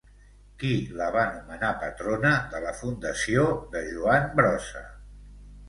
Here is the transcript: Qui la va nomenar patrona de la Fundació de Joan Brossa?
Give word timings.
Qui 0.61 0.69
la 1.01 1.09
va 1.15 1.25
nomenar 1.35 1.69
patrona 1.83 2.33
de 2.55 2.63
la 2.65 2.73
Fundació 2.81 3.47
de 3.77 3.87
Joan 3.93 4.29
Brossa? 4.43 4.85